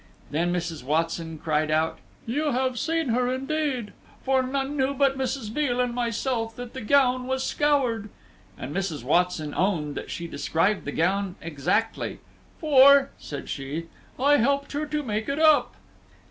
[0.31, 0.83] Then Mrs.
[0.83, 3.93] Watson cried out, "You have seen her indeed,
[4.23, 5.51] for none knew but Mrs.
[5.51, 8.09] Veal and myself that the gown was scoured."
[8.57, 9.03] And Mrs.
[9.03, 12.17] Watson owned that she described the gown exactly;
[12.57, 15.75] "for," said she, "I helped her to make it up."